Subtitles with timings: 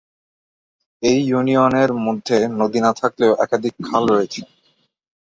[1.03, 4.41] এই ইউনিয়নের মধ্যে নদী না থাকলেও একাধিক খাল রয়েছে।